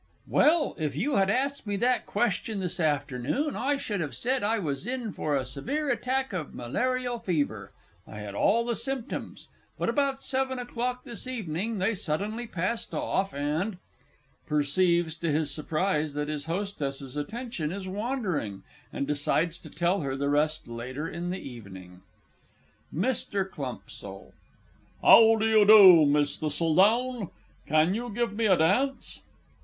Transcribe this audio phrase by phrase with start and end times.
[0.27, 4.57] Well, if you had asked me that question this afternoon, I should have said I
[4.57, 7.71] was in for a severe attack of malarial fever
[8.07, 13.31] I had all the symptoms but, about seven o'clock this evening, they suddenly passed off,
[13.31, 13.77] and
[14.49, 20.15] [_Perceives, to his surprise, that his Hostess's attention is wandering, and decides to tell her
[20.15, 22.01] the rest later in the evening._
[22.99, 23.47] MR.
[23.51, 24.33] CLUMPSOLE.
[25.03, 27.29] How do you do, Miss Thistledown?
[27.67, 29.19] Can you give me a dance?